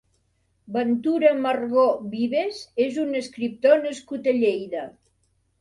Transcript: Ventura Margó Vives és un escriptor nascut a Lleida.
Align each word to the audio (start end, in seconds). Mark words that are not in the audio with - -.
Ventura 0.77 1.33
Margó 1.41 1.83
Vives 2.15 2.63
és 2.89 2.99
un 3.05 3.13
escriptor 3.21 3.81
nascut 3.87 4.31
a 4.33 4.37
Lleida. 4.43 4.89